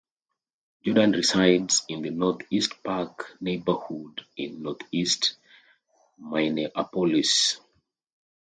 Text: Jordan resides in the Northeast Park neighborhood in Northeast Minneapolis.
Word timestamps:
Jordan 0.83 1.11
resides 1.11 1.83
in 1.87 2.01
the 2.01 2.09
Northeast 2.09 2.81
Park 2.83 3.37
neighborhood 3.39 4.25
in 4.35 4.63
Northeast 4.63 5.35
Minneapolis. 6.17 7.59